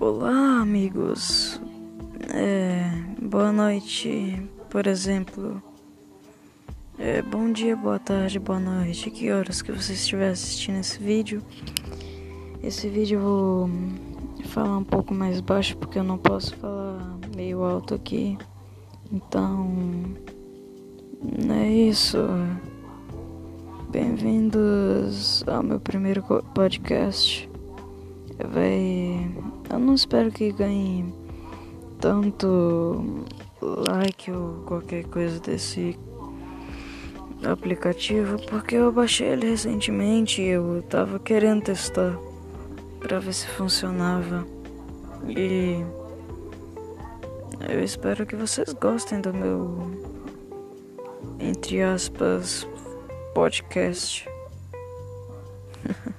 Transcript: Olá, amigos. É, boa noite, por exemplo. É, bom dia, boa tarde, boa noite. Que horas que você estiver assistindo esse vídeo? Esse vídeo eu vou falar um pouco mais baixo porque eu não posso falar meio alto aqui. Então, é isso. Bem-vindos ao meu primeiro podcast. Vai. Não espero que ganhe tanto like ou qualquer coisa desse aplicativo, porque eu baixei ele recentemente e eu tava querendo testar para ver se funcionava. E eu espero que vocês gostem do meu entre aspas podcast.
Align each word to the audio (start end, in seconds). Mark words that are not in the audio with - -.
Olá, 0.00 0.62
amigos. 0.62 1.60
É, 2.32 2.90
boa 3.20 3.52
noite, 3.52 4.42
por 4.70 4.86
exemplo. 4.86 5.62
É, 6.98 7.20
bom 7.20 7.52
dia, 7.52 7.76
boa 7.76 7.98
tarde, 7.98 8.38
boa 8.38 8.58
noite. 8.58 9.10
Que 9.10 9.30
horas 9.30 9.60
que 9.60 9.70
você 9.70 9.92
estiver 9.92 10.30
assistindo 10.30 10.78
esse 10.78 10.98
vídeo? 10.98 11.42
Esse 12.62 12.88
vídeo 12.88 13.18
eu 13.18 13.22
vou 13.22 13.70
falar 14.46 14.78
um 14.78 14.84
pouco 14.84 15.12
mais 15.12 15.38
baixo 15.42 15.76
porque 15.76 15.98
eu 15.98 16.04
não 16.04 16.16
posso 16.16 16.56
falar 16.56 17.18
meio 17.36 17.62
alto 17.62 17.94
aqui. 17.94 18.38
Então, 19.12 19.70
é 21.50 21.68
isso. 21.68 22.16
Bem-vindos 23.90 25.44
ao 25.46 25.62
meu 25.62 25.78
primeiro 25.78 26.22
podcast. 26.54 27.50
Vai. 28.48 28.99
Não 29.80 29.94
espero 29.94 30.30
que 30.30 30.52
ganhe 30.52 31.10
tanto 31.98 33.24
like 33.62 34.30
ou 34.30 34.62
qualquer 34.66 35.04
coisa 35.04 35.40
desse 35.40 35.98
aplicativo, 37.42 38.36
porque 38.46 38.74
eu 38.74 38.92
baixei 38.92 39.28
ele 39.28 39.48
recentemente 39.48 40.42
e 40.42 40.48
eu 40.48 40.82
tava 40.82 41.18
querendo 41.18 41.62
testar 41.62 42.14
para 43.00 43.18
ver 43.18 43.32
se 43.32 43.48
funcionava. 43.48 44.46
E 45.26 45.82
eu 47.66 47.82
espero 47.82 48.26
que 48.26 48.36
vocês 48.36 48.74
gostem 48.74 49.22
do 49.22 49.32
meu 49.32 49.90
entre 51.38 51.82
aspas 51.82 52.68
podcast. 53.34 54.28